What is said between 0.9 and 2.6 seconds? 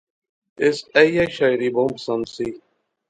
ایہہ شاعری بہوں پسند سی